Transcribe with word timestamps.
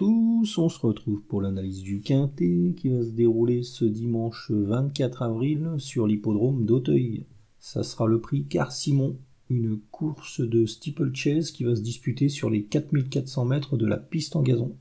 tous, 0.00 0.56
on 0.56 0.70
se 0.70 0.78
retrouve 0.78 1.20
pour 1.20 1.42
l'analyse 1.42 1.82
du 1.82 2.00
Quintet 2.00 2.72
qui 2.74 2.88
va 2.88 3.02
se 3.02 3.10
dérouler 3.10 3.62
ce 3.62 3.84
dimanche 3.84 4.50
24 4.50 5.20
avril 5.20 5.74
sur 5.76 6.06
l'hippodrome 6.06 6.64
d'Auteuil. 6.64 7.26
Ça 7.58 7.82
sera 7.82 8.06
le 8.06 8.18
prix 8.18 8.44
Car 8.44 8.72
Simon, 8.72 9.18
une 9.50 9.78
course 9.90 10.40
de 10.40 10.64
steeplechase 10.64 11.50
qui 11.50 11.64
va 11.64 11.76
se 11.76 11.82
disputer 11.82 12.30
sur 12.30 12.48
les 12.48 12.62
4400 12.62 13.44
mètres 13.44 13.76
de 13.76 13.84
la 13.84 13.98
piste 13.98 14.36
en 14.36 14.40
gazon. 14.40 14.74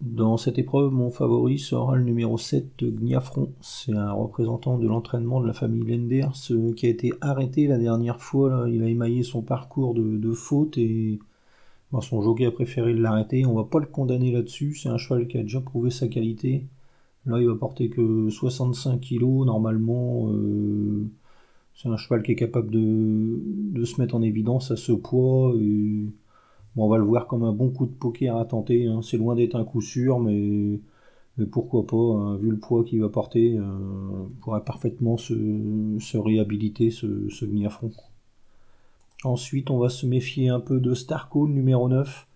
Dans 0.00 0.36
cette 0.36 0.60
épreuve, 0.60 0.92
mon 0.92 1.10
favori 1.10 1.58
sera 1.58 1.96
le 1.96 2.04
numéro 2.04 2.38
7, 2.38 2.84
Gniafron. 2.84 3.52
C'est 3.60 3.96
un 3.96 4.12
représentant 4.12 4.78
de 4.78 4.86
l'entraînement 4.86 5.40
de 5.40 5.48
la 5.48 5.52
famille 5.52 5.82
Lenders 5.82 6.32
qui 6.76 6.86
a 6.86 6.90
été 6.90 7.12
arrêté 7.20 7.66
la 7.66 7.78
dernière 7.78 8.22
fois. 8.22 8.66
Il 8.70 8.84
a 8.84 8.88
émaillé 8.88 9.24
son 9.24 9.42
parcours 9.42 9.94
de, 9.94 10.16
de 10.16 10.32
faute 10.32 10.78
et 10.78 11.18
son 12.00 12.22
jockey 12.22 12.46
a 12.46 12.50
préféré 12.50 12.92
l'arrêter. 12.94 13.46
On 13.46 13.54
va 13.54 13.64
pas 13.64 13.80
le 13.80 13.86
condamner 13.86 14.32
là-dessus. 14.32 14.74
C'est 14.74 14.88
un 14.88 14.98
cheval 14.98 15.28
qui 15.28 15.38
a 15.38 15.42
déjà 15.42 15.60
prouvé 15.60 15.90
sa 15.90 16.08
qualité. 16.08 16.66
Là, 17.26 17.40
il 17.40 17.48
va 17.48 17.54
porter 17.54 17.88
que 17.90 18.28
65 18.30 19.00
kg. 19.00 19.24
Normalement, 19.46 20.30
euh, 20.30 21.08
c'est 21.74 21.88
un 21.88 21.96
cheval 21.96 22.22
qui 22.22 22.32
est 22.32 22.36
capable 22.36 22.70
de, 22.70 23.84
se 23.84 24.00
mettre 24.00 24.14
en 24.14 24.22
évidence 24.22 24.70
à 24.70 24.76
ce 24.76 24.92
poids. 24.92 25.54
on 26.76 26.88
va 26.88 26.98
le 26.98 27.04
voir 27.04 27.26
comme 27.26 27.44
un 27.44 27.52
bon 27.52 27.70
coup 27.70 27.86
de 27.86 27.92
poker 27.92 28.36
à 28.36 28.44
tenter. 28.44 28.86
Hein. 28.86 29.00
C'est 29.02 29.16
loin 29.16 29.34
d'être 29.36 29.56
un 29.56 29.64
coup 29.64 29.80
sûr, 29.80 30.20
mais, 30.20 30.80
pourquoi 31.50 31.86
pas, 31.86 31.96
hein. 31.96 32.36
vu 32.36 32.50
le 32.50 32.58
poids 32.58 32.84
qu'il 32.84 33.00
va 33.00 33.08
porter, 33.08 33.56
euh, 33.58 33.62
pourrait 34.40 34.64
parfaitement 34.64 35.16
se, 35.16 36.16
réhabiliter 36.16 36.90
ce, 36.90 37.28
ce 37.30 37.46
front. 37.68 37.90
Ensuite, 39.24 39.70
on 39.70 39.78
va 39.78 39.88
se 39.88 40.06
méfier 40.06 40.50
un 40.50 40.60
peu 40.60 40.80
de 40.80 40.92
Starco, 40.94 41.48
numéro 41.48 41.88
9. 41.88 42.26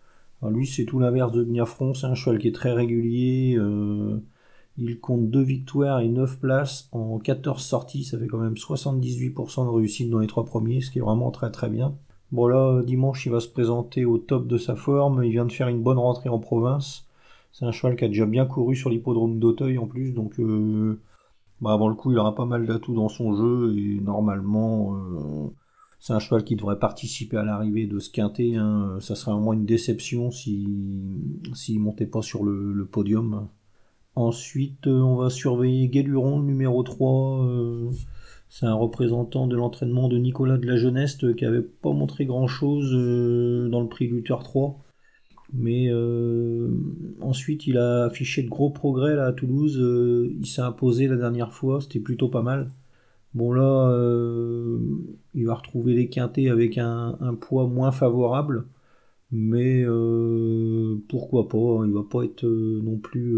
lui, 0.50 0.66
c'est 0.66 0.86
tout 0.86 0.98
l'inverse 0.98 1.32
de 1.32 1.44
Gnafron. 1.44 1.92
C'est 1.92 2.06
un 2.06 2.14
cheval 2.14 2.38
qui 2.38 2.48
est 2.48 2.54
très 2.54 2.72
régulier. 2.72 3.56
Euh, 3.58 4.18
il 4.78 4.98
compte 4.98 5.28
2 5.30 5.42
victoires 5.42 6.00
et 6.00 6.08
9 6.08 6.38
places 6.40 6.88
en 6.92 7.18
14 7.18 7.62
sorties. 7.62 8.04
Ça 8.04 8.18
fait 8.18 8.26
quand 8.26 8.38
même 8.38 8.54
78% 8.54 9.64
de 9.66 9.70
réussite 9.70 10.10
dans 10.10 10.20
les 10.20 10.26
3 10.26 10.44
premiers, 10.46 10.80
ce 10.80 10.90
qui 10.90 10.98
est 10.98 11.02
vraiment 11.02 11.30
très 11.30 11.50
très 11.50 11.68
bien. 11.68 11.94
Bon 12.32 12.46
là, 12.46 12.82
dimanche, 12.82 13.26
il 13.26 13.32
va 13.32 13.40
se 13.40 13.48
présenter 13.48 14.04
au 14.04 14.18
top 14.18 14.46
de 14.46 14.56
sa 14.58 14.74
forme. 14.76 15.22
Il 15.24 15.30
vient 15.30 15.46
de 15.46 15.52
faire 15.52 15.68
une 15.68 15.82
bonne 15.82 15.98
rentrée 15.98 16.28
en 16.30 16.38
province. 16.38 17.06
C'est 17.52 17.64
un 17.66 17.72
cheval 17.72 17.96
qui 17.96 18.04
a 18.04 18.08
déjà 18.08 18.26
bien 18.26 18.46
couru 18.46 18.76
sur 18.76 18.90
l'hippodrome 18.90 19.38
d'Auteuil 19.38 19.78
en 19.78 19.86
plus. 19.86 20.12
Donc 20.12 20.38
euh, 20.40 21.00
bah, 21.60 21.72
avant 21.72 21.88
le 21.88 21.94
coup, 21.94 22.12
il 22.12 22.18
aura 22.18 22.34
pas 22.34 22.46
mal 22.46 22.66
d'atouts 22.66 22.94
dans 22.94 23.08
son 23.10 23.34
jeu. 23.34 23.74
Et 23.76 24.00
normalement... 24.00 24.96
Euh, 24.96 25.50
c'est 26.00 26.12
un 26.12 26.20
cheval 26.20 26.44
qui 26.44 26.56
devrait 26.56 26.78
participer 26.78 27.36
à 27.36 27.42
l'arrivée 27.44 27.86
de 27.86 27.98
ce 27.98 28.10
quintet. 28.10 28.54
Hein. 28.54 28.98
Ça 29.00 29.14
serait 29.14 29.32
au 29.32 29.40
moins 29.40 29.54
une 29.54 29.66
déception 29.66 30.30
s'il 30.30 30.68
ne 30.68 31.78
montait 31.78 32.06
pas 32.06 32.22
sur 32.22 32.44
le, 32.44 32.86
podium. 32.90 33.48
Ensuite, 34.14 34.86
euh, 34.86 35.00
on 35.00 35.16
va 35.16 35.30
surveiller 35.30 35.88
Galuron, 35.88 36.40
numéro 36.40 36.82
3. 36.82 37.46
Euh, 37.46 37.90
c'est 38.48 38.66
un 38.66 38.74
représentant 38.74 39.46
de 39.46 39.56
l'entraînement 39.56 40.08
de 40.08 40.18
Nicolas 40.18 40.56
de 40.56 40.66
la 40.66 40.76
Jeunesse 40.76 41.16
qui 41.16 41.44
n'avait 41.44 41.62
pas 41.62 41.92
montré 41.92 42.26
grand-chose 42.26 42.90
euh, 42.94 43.68
dans 43.68 43.80
le 43.80 43.88
prix 43.88 44.08
Luther 44.08 44.38
3. 44.42 44.78
Mais 45.54 45.90
ensuite, 47.22 47.66
il 47.66 47.78
a 47.78 48.04
affiché 48.04 48.42
de 48.42 48.50
gros 48.50 48.70
progrès 48.70 49.18
à 49.18 49.32
Toulouse. 49.32 49.80
il 50.38 50.46
s'est 50.46 50.60
imposé 50.60 51.06
la 51.08 51.16
dernière 51.16 51.52
fois, 51.52 51.80
c'était 51.80 52.00
plutôt 52.00 52.28
pas 52.28 52.42
mal. 52.42 52.68
Bon 53.34 53.52
là, 53.52 53.90
euh, 53.90 54.78
il 55.34 55.46
va 55.46 55.54
retrouver 55.54 55.94
les 55.94 56.08
quintés 56.08 56.48
avec 56.50 56.78
un, 56.78 57.16
poids 57.40 57.66
moins 57.66 57.92
favorable, 57.92 58.66
mais 59.30 59.82
euh, 59.84 60.96
pourquoi 61.08 61.48
pas, 61.48 61.58
hein, 61.58 61.86
il 61.86 61.92
va 61.92 62.04
pas 62.10 62.24
être 62.24 62.44
euh, 62.44 62.80
non 62.82 62.96
plus 62.98 63.36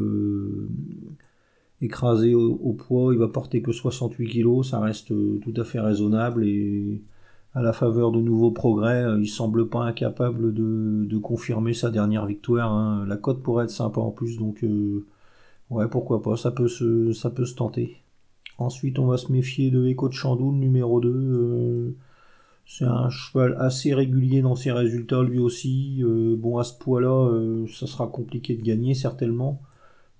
écrasé 1.82 2.34
au, 2.34 2.72
poids, 2.74 3.12
il 3.12 3.18
va 3.18 3.28
porter 3.28 3.62
que 3.62 3.72
68 3.72 4.28
kg, 4.28 4.62
ça 4.62 4.80
reste 4.80 5.08
tout 5.08 5.54
à 5.56 5.64
fait 5.64 5.80
raisonnable 5.80 6.44
et 6.46 7.02
à 7.54 7.62
la 7.62 7.72
faveur 7.72 8.12
de 8.12 8.20
nouveaux 8.20 8.52
progrès, 8.52 9.04
il 9.20 9.28
semble 9.28 9.68
pas 9.68 9.82
incapable 9.82 10.54
de, 10.54 11.18
confirmer 11.18 11.74
sa 11.74 11.90
dernière 11.90 12.26
victoire. 12.26 12.72
Hein. 12.72 13.06
La 13.06 13.16
cote 13.16 13.42
pourrait 13.42 13.64
être 13.64 13.70
sympa 13.70 14.00
en 14.00 14.10
plus, 14.10 14.38
donc 14.38 14.64
ouais 15.70 15.88
pourquoi 15.88 16.22
pas, 16.22 16.36
ça 16.36 16.50
peut 16.52 16.68
ça 17.12 17.30
peut 17.30 17.46
se 17.46 17.54
tenter. 17.54 18.00
Ensuite, 18.60 18.98
on 18.98 19.06
va 19.06 19.16
se 19.16 19.32
méfier 19.32 19.70
de 19.70 19.86
Echo 19.86 20.08
de 20.08 20.12
Chandoul, 20.12 20.54
numéro 20.54 21.00
2. 21.00 21.08
Euh, 21.08 21.96
c'est 22.66 22.84
un 22.84 23.08
cheval 23.08 23.56
assez 23.58 23.94
régulier 23.94 24.42
dans 24.42 24.54
ses 24.54 24.70
résultats, 24.70 25.22
lui 25.22 25.38
aussi. 25.38 26.00
Euh, 26.02 26.36
bon, 26.36 26.58
à 26.58 26.64
ce 26.64 26.74
poids-là, 26.74 27.30
euh, 27.30 27.66
ça 27.68 27.86
sera 27.86 28.06
compliqué 28.06 28.54
de 28.54 28.62
gagner, 28.62 28.92
certainement. 28.92 29.62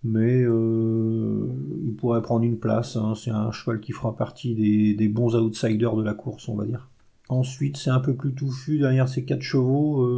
Mais 0.04 0.40
il 0.40 1.94
pourrait 1.98 2.22
prendre 2.22 2.46
une 2.46 2.58
place. 2.58 2.96
Hein. 2.96 3.12
C'est 3.14 3.30
un 3.30 3.52
cheval 3.52 3.80
qui 3.80 3.92
fera 3.92 4.16
partie 4.16 4.54
des, 4.54 5.08
bons 5.08 5.36
outsiders 5.36 5.94
de 5.94 6.02
la 6.02 6.14
course, 6.14 6.48
on 6.48 6.54
va 6.54 6.64
dire. 6.64 6.88
Ensuite, 7.28 7.76
c'est 7.76 7.90
un 7.90 8.00
peu 8.00 8.14
plus 8.14 8.32
touffu 8.32 8.78
derrière 8.78 9.10
ces 9.10 9.26
4 9.26 9.42
chevaux. 9.42 10.08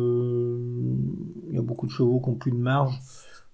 Il 1.51 1.57
y 1.57 1.59
a 1.59 1.63
beaucoup 1.63 1.87
de 1.87 1.91
chevaux 1.91 2.21
qui 2.21 2.29
ont 2.29 2.35
plus 2.35 2.53
de 2.53 2.57
marge. 2.57 3.01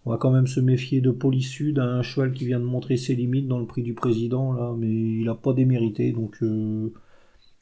On 0.09 0.13
va 0.13 0.17
quand 0.17 0.31
même 0.31 0.47
se 0.47 0.61
méfier 0.61 1.03
de 1.03 1.11
Polysud, 1.11 1.79
un 1.79 2.01
cheval 2.01 2.33
qui 2.33 2.47
vient 2.47 2.61
de 2.61 2.65
montrer 2.65 2.97
ses 2.97 3.15
limites 3.15 3.47
dans 3.47 3.59
le 3.59 3.67
prix 3.67 3.83
du 3.83 3.93
président, 3.93 4.55
là, 4.55 4.75
mais 4.75 4.89
il 4.89 5.25
n'a 5.27 5.35
pas 5.35 5.53
démérité, 5.53 6.13
donc 6.13 6.39
euh, 6.43 6.91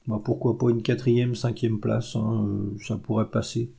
bah, 0.07 0.21
pourquoi 0.25 0.57
pas 0.57 0.71
une 0.71 0.81
quatrième, 0.81 1.35
cinquième 1.35 1.81
place, 1.81 2.15
hein, 2.15 2.47
euh, 2.49 2.79
ça 2.81 2.99
pourrait 2.99 3.31
passer. 3.31 3.73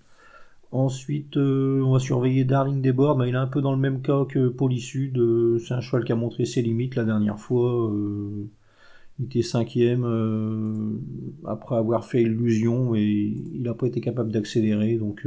Ensuite, 0.73 1.37
euh, 1.37 1.81
on 1.81 1.93
va 1.93 1.99
surveiller 1.99 2.43
Darling 2.43 2.81
Desbordes, 2.81 3.19
bah, 3.19 3.27
il 3.29 3.35
est 3.35 3.37
un 3.37 3.47
peu 3.47 3.61
dans 3.61 3.71
le 3.71 3.79
même 3.79 4.01
cas 4.01 4.25
que 4.25 4.49
Polysud, 4.49 5.17
c'est 5.65 5.73
un 5.73 5.79
cheval 5.79 6.03
qui 6.03 6.11
a 6.11 6.17
montré 6.17 6.43
ses 6.43 6.61
limites 6.61 6.95
la 6.95 7.05
dernière 7.05 7.39
fois, 7.39 7.89
il 9.17 9.25
était 9.27 9.43
cinquième 9.43 10.99
après 11.45 11.77
avoir 11.77 12.03
fait 12.03 12.21
illusion 12.23 12.95
et 12.95 13.33
il 13.53 13.61
n'a 13.61 13.73
pas 13.73 13.87
été 13.87 14.01
capable 14.01 14.33
d'accélérer, 14.33 14.97
donc 14.97 15.25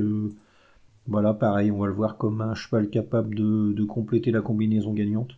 voilà, 1.07 1.35
pareil, 1.35 1.71
on 1.71 1.79
va 1.79 1.87
le 1.87 1.93
voir 1.93 2.17
comme 2.19 2.41
un 2.41 2.55
cheval 2.55 2.89
capable 2.91 3.35
de, 3.35 3.85
compléter 3.85 4.31
la 4.31 4.41
combinaison 4.43 4.93
gagnante. 4.93 5.33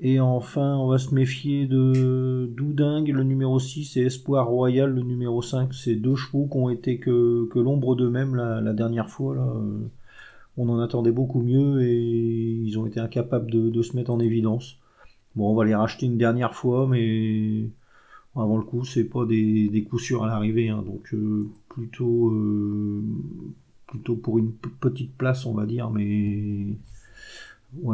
Et 0.00 0.18
enfin, 0.20 0.76
on 0.76 0.88
va 0.88 0.98
se 0.98 1.14
méfier 1.14 1.66
de 1.66 2.50
Doudingue, 2.56 3.08
le 3.08 3.22
numéro 3.22 3.58
6, 3.60 3.96
et 3.98 4.06
Espoir 4.06 4.46
Royal, 4.48 4.90
le 4.90 5.02
numéro 5.02 5.42
5. 5.42 5.74
C'est 5.74 5.96
deux 5.96 6.16
chevaux 6.16 6.48
qui 6.50 6.56
ont 6.56 6.70
été 6.70 6.98
que, 6.98 7.48
l'ombre 7.54 7.96
d'eux-mêmes 7.96 8.34
la, 8.34 8.72
dernière 8.72 9.10
fois. 9.10 9.36
On 10.56 10.68
en 10.68 10.78
attendait 10.80 11.12
beaucoup 11.12 11.40
mieux 11.42 11.82
et 11.82 12.00
ils 12.00 12.78
ont 12.78 12.86
été 12.86 13.00
incapables 13.00 13.50
de, 13.50 13.82
se 13.82 13.96
mettre 13.96 14.10
en 14.10 14.20
évidence. 14.20 14.78
Bon, 15.36 15.50
on 15.50 15.54
va 15.54 15.64
les 15.64 15.74
racheter 15.74 16.06
une 16.06 16.18
dernière 16.18 16.54
fois, 16.54 16.86
mais 16.88 17.68
avant 18.36 18.56
le 18.56 18.64
coup, 18.64 18.84
c'est 18.84 19.04
pas 19.04 19.24
des, 19.26 19.86
coups 19.88 20.02
sûrs 20.02 20.24
à 20.24 20.28
l'arrivée. 20.28 20.68
Hein. 20.68 20.82
donc 20.82 21.12
euh, 21.14 21.48
plutôt, 21.68 22.30
euh, 22.30 23.02
plutôt 23.90 24.16
pour 24.16 24.38
une 24.38 24.52
petite 24.52 25.14
place, 25.16 25.44
on 25.44 25.52
va 25.52 25.66
dire, 25.66 25.90
mais 25.90 26.68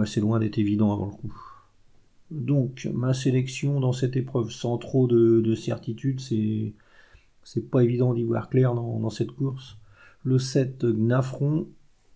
c'est 0.04 0.20
loin 0.20 0.38
d'être 0.38 0.58
évident 0.58 0.92
avant 0.92 1.06
le 1.06 1.12
coup. 1.12 1.42
Donc, 2.30 2.88
ma 2.92 3.14
sélection 3.14 3.80
dans 3.80 3.92
cette 3.92 4.16
épreuve, 4.16 4.50
sans 4.50 4.78
trop 4.78 5.06
de, 5.06 5.54
certitude, 5.54 6.20
c'est, 6.20 6.74
pas 7.70 7.82
évident 7.82 8.12
d'y 8.12 8.24
voir 8.24 8.50
clair 8.50 8.74
dans, 8.74 9.10
cette 9.10 9.32
course. 9.32 9.78
Le 10.22 10.38
7 10.38 10.84
Gnafron, 10.84 11.66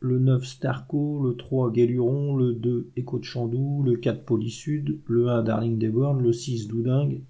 le 0.00 0.18
9 0.18 0.44
Starco, 0.44 1.22
le 1.24 1.36
3 1.36 1.70
Galuron, 1.70 2.36
le 2.36 2.52
2 2.52 2.90
Echo 2.96 3.18
de 3.18 3.24
Chandou, 3.24 3.82
le 3.82 3.96
4 3.96 4.24
Polysud, 4.24 4.98
le 5.06 5.28
1 5.28 5.42
Darling 5.42 5.78
Deborn, 5.78 6.20
le 6.20 6.32
6 6.32 6.68
Doudingue 6.68 7.22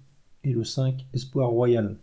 et 0.43 0.51
le 0.51 0.63
5 0.63 1.05
Espoir 1.13 1.49
Royal. 1.49 1.97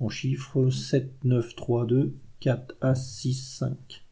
En 0.00 0.08
chiffre 0.08 0.68
7, 0.68 1.24
9, 1.24 1.54
3, 1.54 1.86
2 1.86 2.14
4 2.44 2.76
à 2.82 2.94
6, 2.94 3.56
5. 3.58 4.04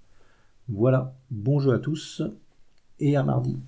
Voilà, 0.67 1.15
bon 1.31 1.61
jeu 1.61 1.75
à 1.75 1.79
tous 1.79 2.23
et 2.99 3.15
à 3.15 3.23
mardi. 3.23 3.59